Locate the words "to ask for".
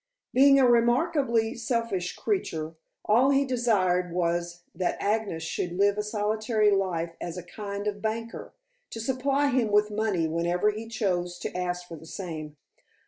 11.41-11.97